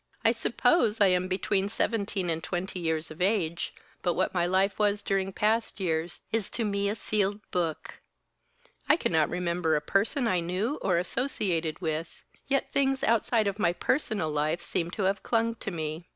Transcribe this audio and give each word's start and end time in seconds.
"I 0.25 0.31
suppose 0.31 0.99
I 0.99 1.09
am 1.09 1.27
between 1.27 1.69
seventeen 1.69 2.31
and 2.31 2.43
twenty 2.43 2.79
years 2.79 3.11
of 3.11 3.21
age, 3.21 3.71
but 4.01 4.15
what 4.15 4.33
my 4.33 4.47
life 4.47 4.79
was 4.79 5.03
during 5.03 5.31
past 5.31 5.79
years 5.79 6.21
is 6.31 6.49
to 6.57 6.65
me 6.65 6.89
a 6.89 6.95
sealed 6.95 7.39
book. 7.51 8.01
I 8.89 8.95
cannot 8.97 9.29
remember 9.29 9.75
a 9.75 9.79
person 9.79 10.27
I 10.27 10.39
knew 10.39 10.79
or 10.81 10.97
associated 10.97 11.81
with, 11.81 12.23
yet 12.47 12.73
things 12.73 13.03
outside 13.03 13.45
of 13.45 13.59
my 13.59 13.73
personal 13.73 14.31
life 14.31 14.63
seem 14.63 14.89
to 14.89 15.03
have 15.03 15.21
clung 15.21 15.53
to 15.57 15.69
me. 15.69 16.09